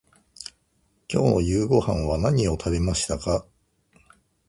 [1.07, 3.45] 今日の夕ごはんは何を食べましたか。